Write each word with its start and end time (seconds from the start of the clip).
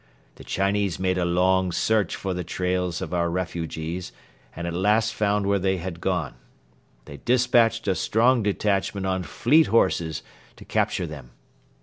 The 0.33 0.43
Chinese 0.43 0.97
made 0.97 1.19
a 1.19 1.25
long 1.25 1.71
search 1.71 2.15
for 2.15 2.33
the 2.33 2.43
trails 2.43 3.03
of 3.03 3.13
our 3.13 3.29
refugees 3.29 4.11
and 4.55 4.65
at 4.65 4.73
last 4.73 5.13
found 5.13 5.45
where 5.45 5.59
they 5.59 5.77
had 5.77 6.01
gone. 6.01 6.33
They 7.05 7.17
despatched 7.17 7.87
a 7.87 7.93
strong 7.93 8.41
detachment 8.41 9.05
on 9.05 9.21
fleet 9.21 9.67
horses 9.67 10.23
to 10.55 10.65
capture 10.65 11.05
them. 11.05 11.33